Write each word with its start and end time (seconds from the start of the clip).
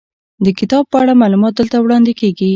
د 0.45 0.47
کتاب 0.59 0.83
په 0.91 0.97
اړه 1.01 1.13
معلومات 1.21 1.53
دلته 1.55 1.77
وړاندې 1.79 2.11
کیږي. 2.19 2.49